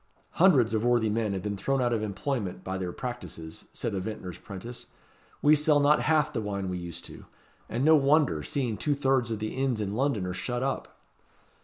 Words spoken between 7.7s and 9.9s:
no wonder! seeing two thirds of the inns